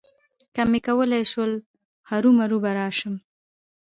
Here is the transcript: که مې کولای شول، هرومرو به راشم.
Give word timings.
که 0.53 0.61
مې 0.71 0.79
کولای 0.87 1.23
شول، 1.31 1.53
هرومرو 2.09 2.57
به 2.63 2.71
راشم. 2.77 3.15